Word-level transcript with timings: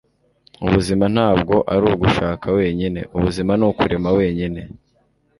Ubuzima 0.65 1.05
ntabwo 1.15 1.55
ari 1.73 1.83
ugushaka 1.93 2.45
wenyine. 2.57 2.99
Ubuzima 3.17 3.51
ni 3.59 3.65
ukurema 3.69 4.09
wenyine.” 4.17 4.61